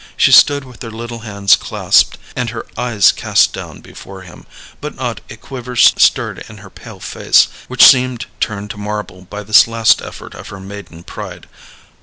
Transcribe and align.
She 0.17 0.31
stood 0.31 0.63
with 0.63 0.81
her 0.81 0.89
little 0.89 1.19
hands 1.19 1.55
clasped, 1.55 2.17
and 2.35 2.49
her 2.49 2.65
eyes 2.75 3.11
cast 3.11 3.53
down 3.53 3.81
before 3.81 4.23
him, 4.23 4.47
but 4.81 4.95
not 4.95 5.21
a 5.29 5.37
quiver 5.37 5.75
stirred 5.75 6.43
her 6.47 6.69
pale 6.71 6.99
face, 6.99 7.49
which 7.67 7.85
seemed 7.85 8.25
turned 8.39 8.71
to 8.71 8.77
marble 8.77 9.27
by 9.29 9.43
this 9.43 9.67
last 9.67 10.01
effort 10.01 10.33
of 10.33 10.47
her 10.47 10.59
maiden 10.59 11.03
pride. 11.03 11.45